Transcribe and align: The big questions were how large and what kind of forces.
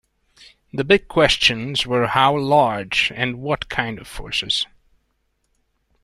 The 0.73 0.83
big 0.83 1.07
questions 1.07 1.85
were 1.85 2.07
how 2.07 2.35
large 2.35 3.11
and 3.13 3.39
what 3.39 3.69
kind 3.69 3.99
of 3.99 4.07
forces. 4.07 4.65